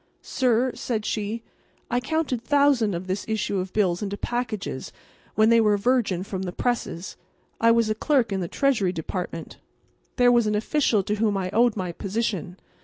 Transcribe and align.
"Sir," 0.23 0.71
said 0.73 1.05
she, 1.05 1.43
"I 1.91 1.99
counted 1.99 2.41
thousands 2.41 2.95
of 2.95 3.05
this 3.05 3.23
issue 3.27 3.59
of 3.59 3.71
bills 3.71 4.01
into 4.01 4.17
packages 4.17 4.91
when 5.35 5.49
they 5.49 5.61
were 5.61 5.77
virgin 5.77 6.23
from 6.23 6.41
the 6.41 6.51
presses. 6.51 7.17
I 7.59 7.69
was 7.69 7.87
a 7.87 7.93
clerk 7.93 8.31
in 8.31 8.39
the 8.39 8.47
Treasury 8.47 8.93
Department. 8.93 9.59
There 10.15 10.31
was 10.31 10.47
an 10.47 10.55
official 10.55 11.03
to 11.03 11.17
whom 11.17 11.37
I 11.37 11.51
owed 11.51 11.75
my 11.77 11.91
position. 11.91 12.57